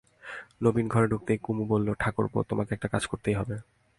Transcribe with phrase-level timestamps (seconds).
[0.63, 3.55] নবীন ঘরে ঢুকতেই কুমু বললে, ঠাকুরপো, তোমাকে একটি কাজ করতেই হবে।